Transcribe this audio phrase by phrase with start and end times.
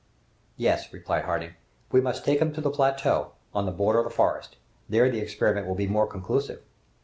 [0.57, 1.53] "Yes," replied Harding,
[1.91, 4.55] "we must take him to the plateau, on the border of the forest.
[4.89, 6.63] There the experiment will be more conclusive."